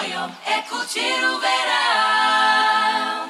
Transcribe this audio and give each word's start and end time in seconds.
Coió 0.00 0.30
é 0.46 0.62
curtir 0.62 1.24
o 1.26 1.38
verão. 1.38 3.29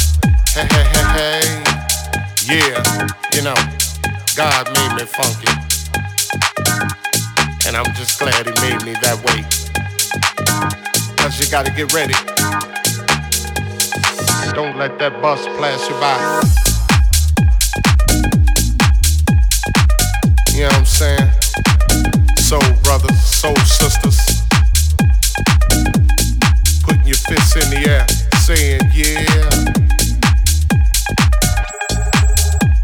Hey, 0.53 0.67
hey, 0.69 0.83
hey, 0.83 1.07
hey. 1.15 1.63
Yeah, 2.43 2.83
you 3.33 3.41
know, 3.41 3.55
God 4.35 4.67
made 4.75 4.95
me 4.97 5.05
funky. 5.07 5.47
And 7.65 7.77
I'm 7.77 7.85
just 7.95 8.19
glad 8.19 8.45
he 8.45 8.51
made 8.59 8.83
me 8.83 8.91
that 8.99 9.15
way. 9.23 9.47
Cause 11.15 11.39
you 11.39 11.49
gotta 11.49 11.71
get 11.71 11.93
ready. 11.93 12.15
Don't 14.53 14.77
let 14.77 14.99
that 14.99 15.21
bus 15.21 15.45
pass 15.55 15.87
you 15.87 15.95
by. 16.01 16.19
You 20.53 20.63
know 20.63 20.67
what 20.67 20.75
I'm 20.75 20.85
saying? 20.85 21.31
Soul 22.39 22.59
brothers, 22.83 23.21
soul 23.21 23.55
sisters. 23.55 24.19
Putting 26.83 27.07
your 27.07 27.15
fists 27.15 27.55
in 27.55 27.69
the 27.71 27.85
air, 27.87 28.05
saying 28.41 28.81
yeah. 28.93 30.00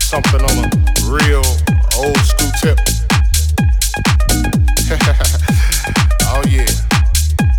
Something 0.07 0.39
on 0.41 0.57
a 0.63 0.69
real 1.03 1.43
old 1.97 2.17
school 2.19 2.49
tip. 2.61 2.79
oh 6.23 6.41
yeah. 6.47 6.65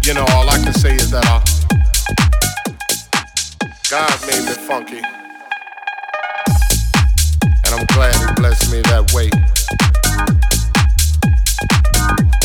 You 0.02 0.14
know, 0.14 0.24
all 0.30 0.48
I 0.48 0.56
can 0.56 0.72
say 0.72 0.94
is 0.94 1.10
that 1.10 1.26
uh, 1.26 1.40
God 3.90 4.18
made 4.26 4.46
me 4.46 4.54
funky. 4.66 5.02
And 7.66 7.74
I'm 7.74 7.84
glad 7.94 8.14
he 8.16 8.34
blessed 8.40 8.72
me 8.72 8.80
that 8.80 9.12
way. 9.12 9.28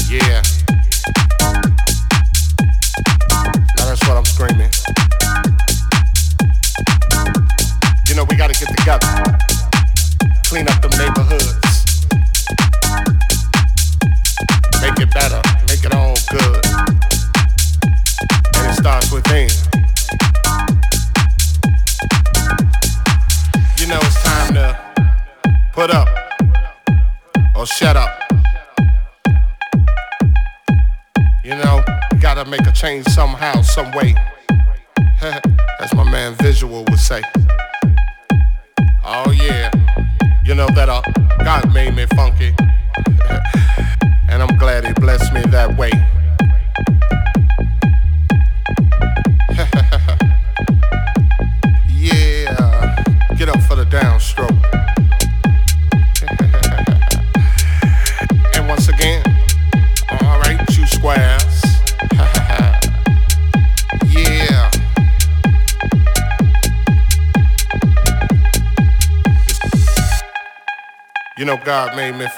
Yeah. 0.10 0.63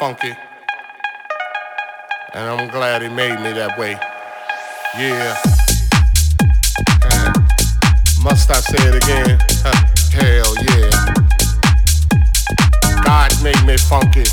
Funky. 0.06 0.38
And 2.36 2.48
I'm 2.48 2.70
glad 2.70 3.02
He 3.02 3.10
made 3.10 3.40
me 3.40 3.52
that 3.54 3.76
way. 3.76 3.98
Yeah. 5.00 5.34
Must 8.22 8.52
I 8.52 8.60
say 8.70 8.82
it 8.88 8.96
again? 9.02 9.40
Hell 10.14 10.54
yeah. 10.70 10.92
God 13.04 13.32
made 13.42 13.64
me 13.66 13.78
funky. 13.78 14.26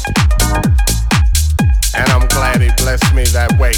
And 1.96 2.08
I'm 2.12 2.28
glad 2.28 2.60
He 2.60 2.68
blessed 2.76 3.14
me 3.14 3.24
that 3.32 3.56
way. 3.58 3.72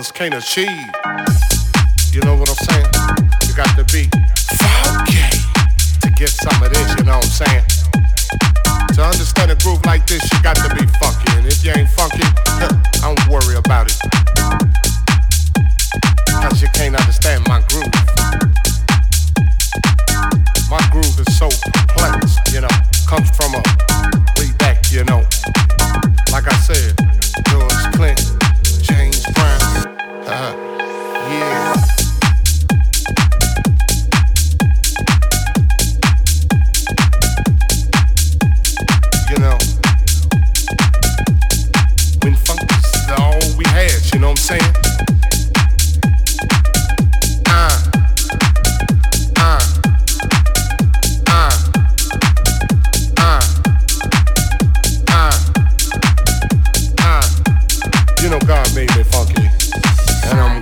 Most 0.00 0.12
brothers 0.12 0.12
can't 0.12 0.34
achieve. 0.34 0.66
You 2.12 2.20
know 2.22 2.36
what 2.36 2.48
I'm 2.48 2.56
saying? 2.56 2.86
You 3.46 3.54
got 3.54 3.76
to 3.76 3.84
be 3.92 4.08
funky 4.56 5.36
to 6.00 6.10
get 6.16 6.30
some 6.30 6.62
of 6.62 6.72
this, 6.72 6.94
you 6.98 7.04
know 7.04 7.16
what 7.16 7.24
I'm 7.24 7.46
saying? 7.46 7.69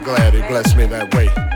Glad 0.08 0.32
He 0.32 0.40
blessed 0.40 0.74
me 0.76 0.86
that 0.86 1.14
way. 1.14 1.47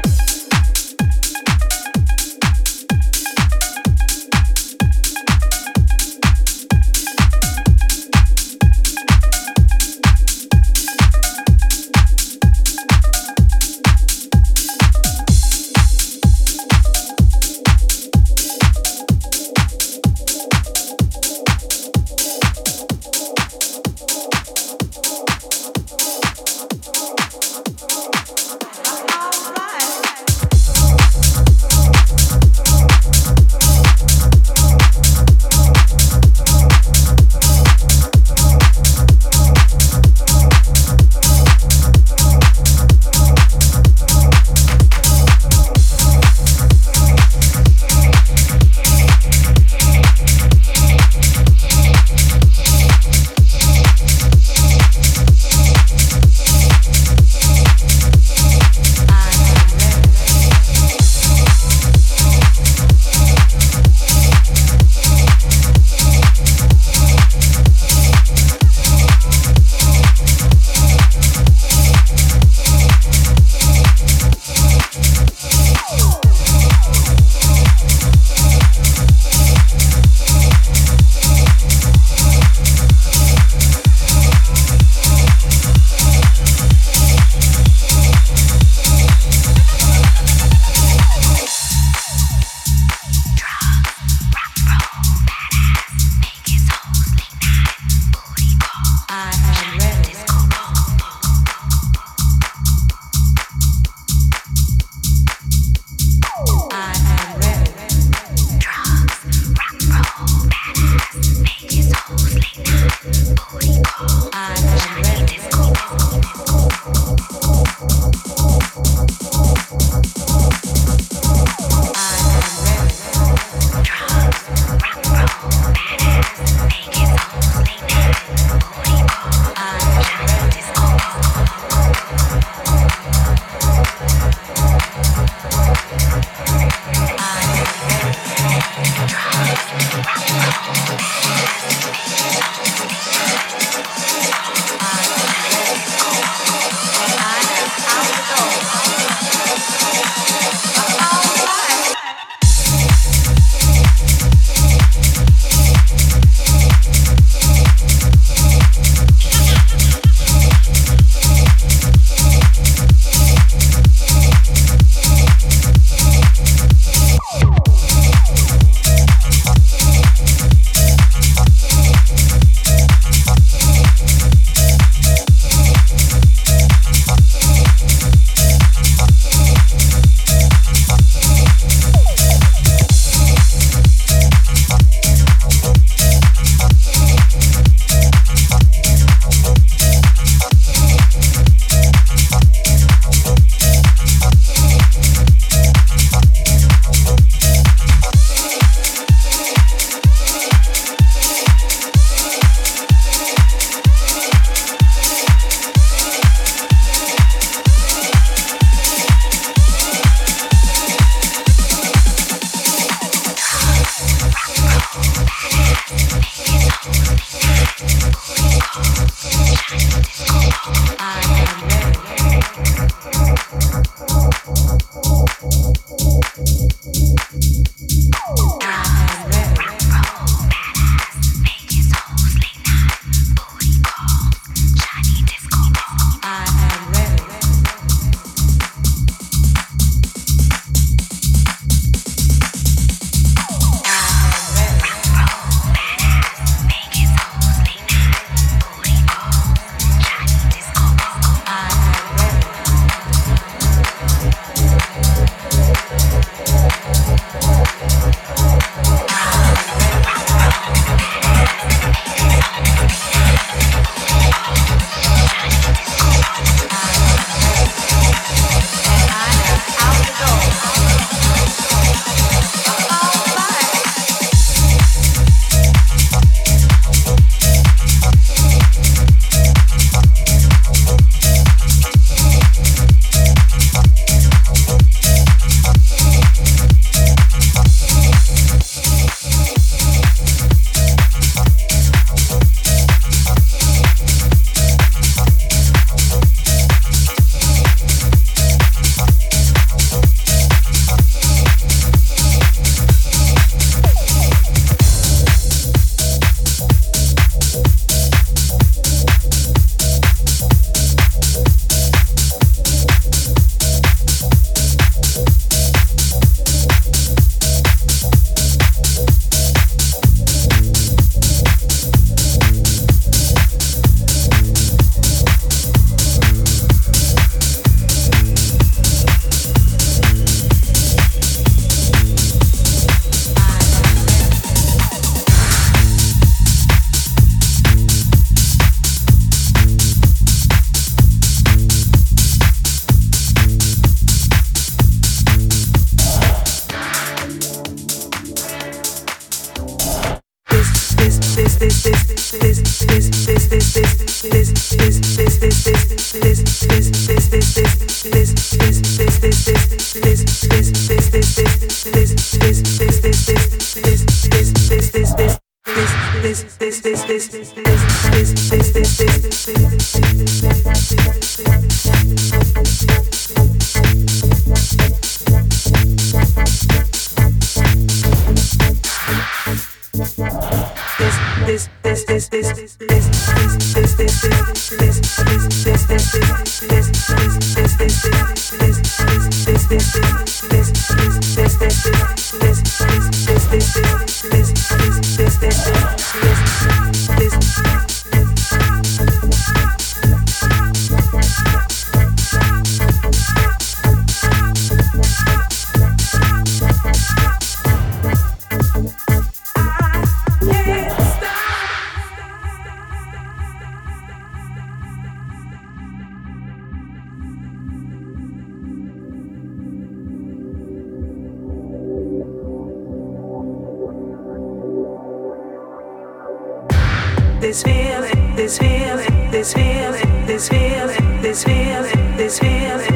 this 428.53 428.59
feeling, 428.59 429.31
this 429.31 429.55
feeling, 429.55 430.27
this 430.27 430.49
feeling, 430.49 431.23
this 431.23 431.45
feeling, 431.45 432.17
this 432.19 432.39
feeling. 432.39 432.92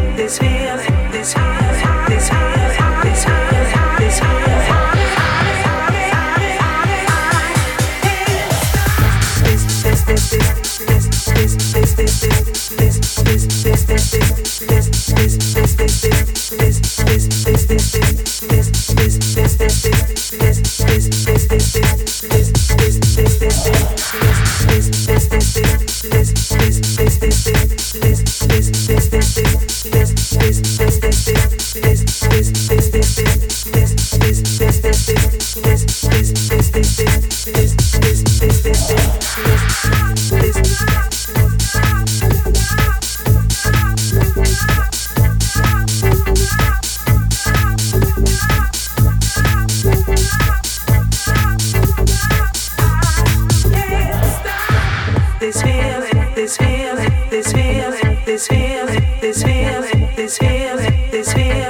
this 61.16 61.33
feeling. 61.33 61.65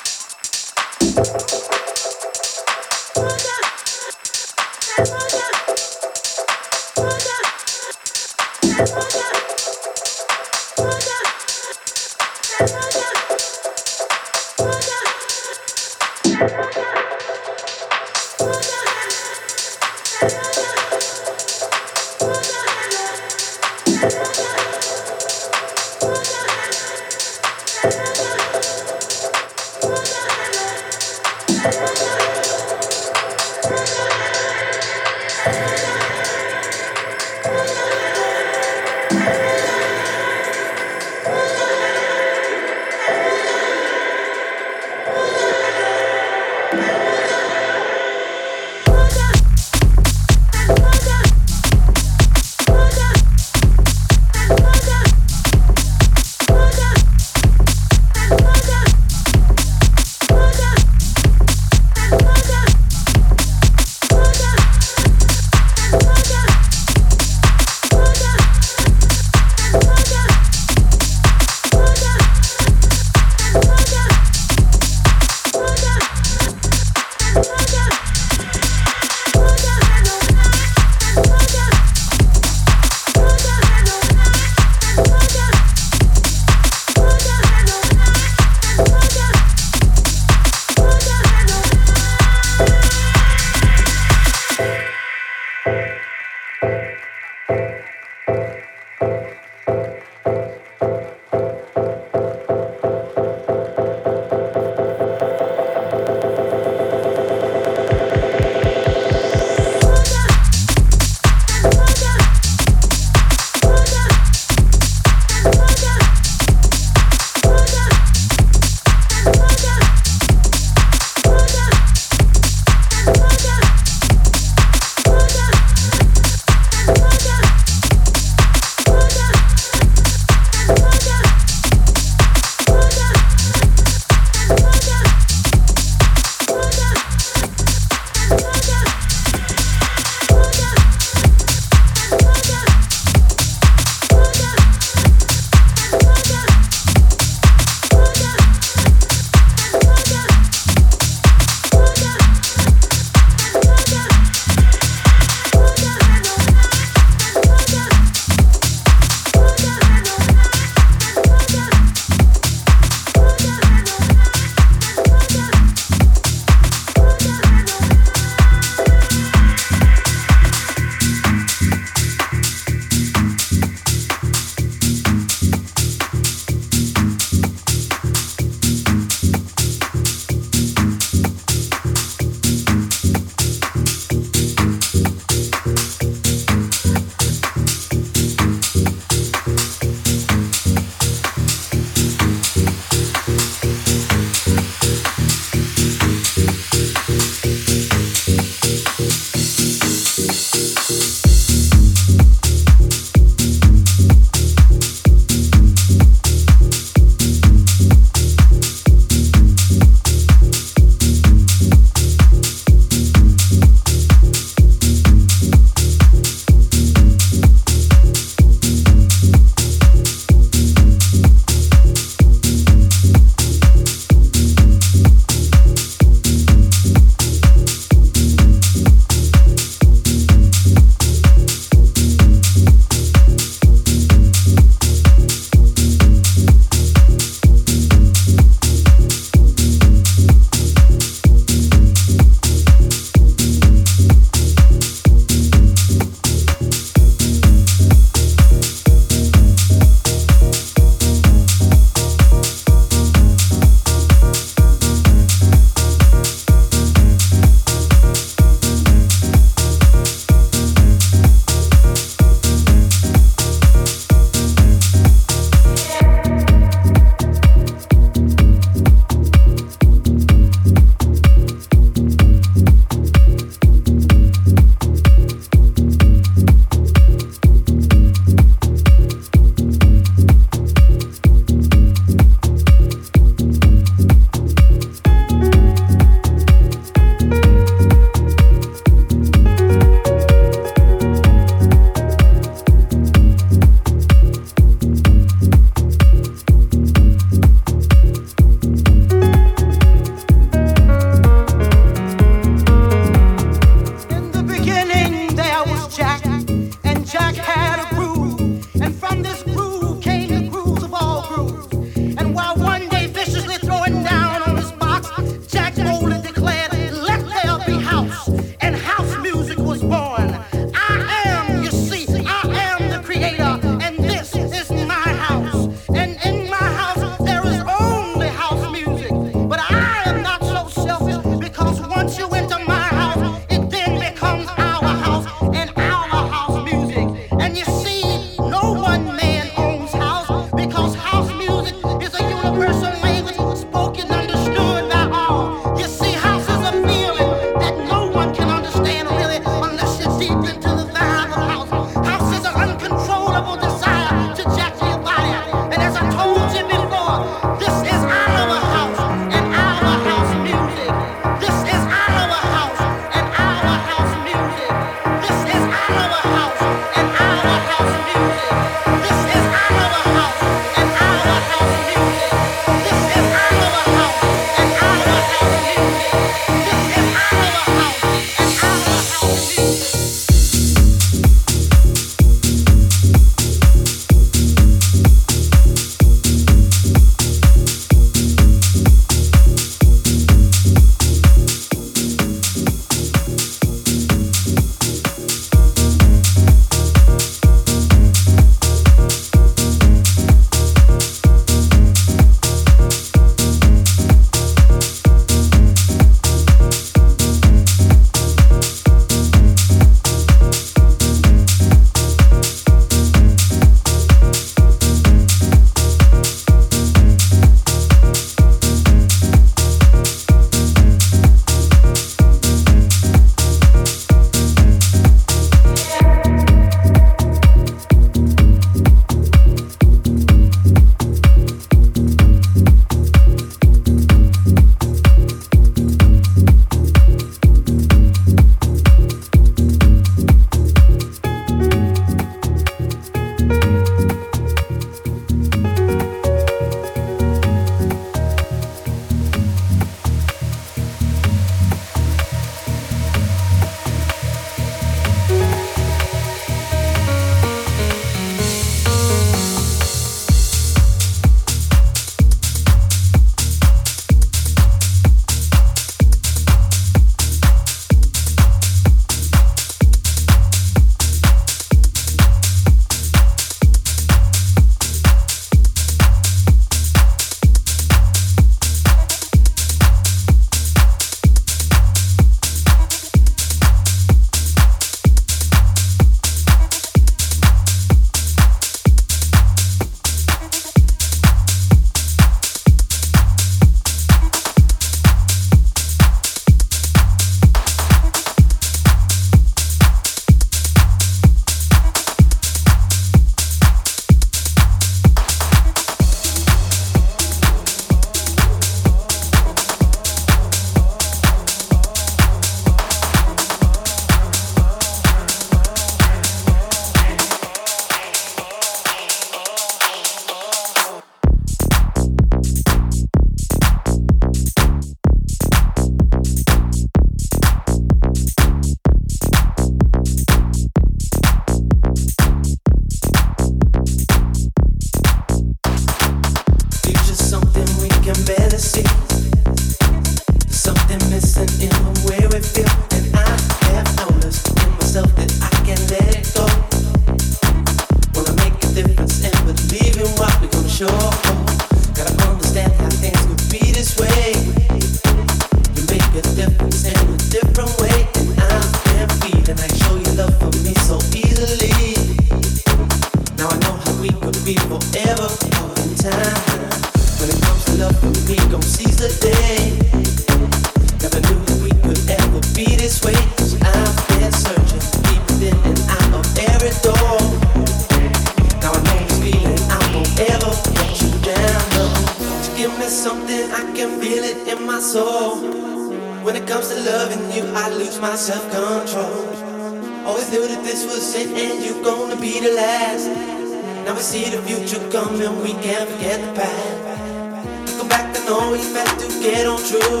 little 599.28 599.60
true. 599.60 600.00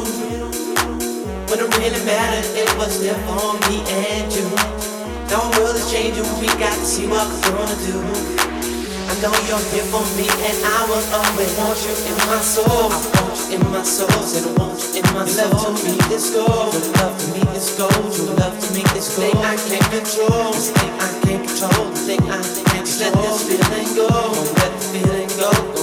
When 1.48 1.60
it 1.60 1.68
really 1.76 2.00
mattered, 2.04 2.48
it 2.56 2.70
was 2.80 3.00
there 3.00 3.18
for 3.28 3.52
me 3.68 3.84
and 3.84 4.24
you. 4.32 4.48
The 5.28 5.36
whole 5.36 5.52
world 5.60 5.76
is 5.76 5.84
changing, 5.92 6.24
we 6.40 6.48
got 6.56 6.72
to 6.72 6.86
see 6.88 7.06
what 7.06 7.28
we're 7.28 7.52
gonna 7.52 7.76
do. 7.84 8.00
I 9.08 9.12
know 9.20 9.32
you're 9.48 9.60
here 9.72 9.84
for 9.92 10.04
me, 10.16 10.28
and 10.28 10.56
I 10.64 10.80
will 10.88 11.04
always 11.12 11.52
want 11.60 11.76
you 11.84 11.92
in 12.08 12.16
my 12.24 12.40
soul. 12.40 12.88
I 12.88 13.00
want 13.20 13.36
you 13.52 13.60
in 13.60 13.64
my 13.68 13.82
soul, 13.82 14.08
said 14.24 14.48
I 14.48 14.52
want 14.56 14.80
you 14.80 15.00
in 15.00 15.06
my 15.12 15.24
soul. 15.28 15.52
Your 15.52 15.68
love 15.68 15.76
to 15.76 15.92
me 15.92 16.16
is 16.16 16.30
gold, 16.32 16.72
your 16.72 16.92
love 16.96 17.16
to 17.20 17.26
me 17.32 17.42
is 17.56 17.68
gold, 17.76 18.08
your 18.16 18.32
love 18.40 18.56
to 18.56 18.68
me 18.72 18.82
this 18.96 19.12
gold. 19.16 19.32
Thing 19.32 19.44
I 19.44 19.56
can't 19.68 19.88
control, 19.92 20.52
this 20.52 20.70
thing 20.72 20.92
I 20.96 21.08
can't 21.24 21.44
control, 21.44 21.84
the 21.92 22.00
thing 22.08 22.22
I 22.28 22.40
can't 22.40 22.64
control. 22.64 22.84
Just 22.88 23.00
let 23.00 23.12
this 23.12 23.44
feeling 23.44 23.90
go, 23.96 24.08
don't 24.08 24.52
let 24.56 24.72
the 24.72 24.84
feeling 24.88 25.28
go 25.36 25.77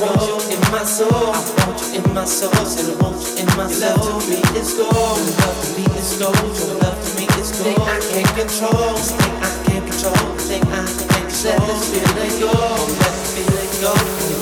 want 0.00 0.22
you 0.22 0.38
in 0.54 0.60
my 0.70 0.84
soul. 0.84 1.10
I 1.10 1.40
want 1.66 1.78
you 1.82 1.98
in 1.98 2.14
my 2.14 2.24
soul. 2.24 2.52
Said 2.64 2.90
I 2.90 3.02
want 3.02 3.18
you 3.18 3.42
in 3.42 3.48
my 3.56 3.66
soul. 3.66 3.98
Your 3.98 4.14
love 4.14 4.22
to 4.22 4.30
me 4.30 4.40
is 4.58 4.74
gold. 4.78 4.94
Your 4.94 5.34
love 5.42 5.58
to 5.62 5.70
me 5.74 5.84
is 5.98 6.10
gold. 6.18 6.38
Your 6.38 6.74
love 6.82 6.98
to 6.98 7.10
me 7.18 7.26
is 7.40 7.50
gold. 7.58 7.66
Thing 7.66 7.82
I 7.82 7.98
can't 8.10 8.32
control. 8.38 8.94
Thing 8.94 9.34
I 9.42 9.50
can't 9.66 9.84
control. 9.90 10.26
Thing 10.46 10.64
I 10.70 10.82
can't 10.86 11.28
control. 11.28 11.58
Let 11.58 11.66
this 11.66 11.84
feeling 11.90 12.34
go. 12.40 12.52
Let 12.54 13.14
this 13.18 13.30
feeling 13.34 13.72
go. 13.82 13.92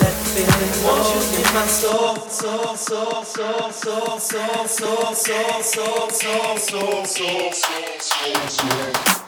Let 0.00 0.14
this 0.20 0.30
feeling 0.36 0.72
go. 0.80 0.88
Want 0.88 1.08
you 1.12 1.20
in 1.40 1.48
my 1.54 1.66
soul. 1.66 2.16
Soul, 2.28 2.76
soul, 2.76 3.24
soul, 3.24 3.70
soul, 3.72 4.18
soul, 4.20 4.66
soul, 4.68 4.68
soul, 4.68 5.14
soul, 5.14 5.62
soul, 5.62 6.10
soul, 6.12 6.58
soul, 6.58 7.04
soul, 7.06 7.52
soul, 7.52 8.48
soul. 8.48 9.25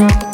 Thank 0.00 0.29